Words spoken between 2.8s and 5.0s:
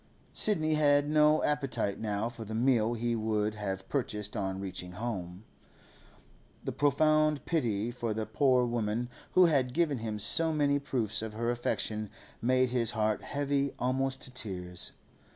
he would have purchased on reaching